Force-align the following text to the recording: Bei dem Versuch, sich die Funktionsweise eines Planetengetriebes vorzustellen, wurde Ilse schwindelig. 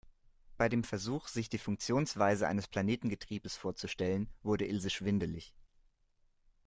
Bei 0.57 0.67
dem 0.67 0.83
Versuch, 0.83 1.27
sich 1.27 1.47
die 1.51 1.59
Funktionsweise 1.59 2.47
eines 2.47 2.67
Planetengetriebes 2.67 3.55
vorzustellen, 3.55 4.31
wurde 4.41 4.65
Ilse 4.65 4.89
schwindelig. 4.89 5.53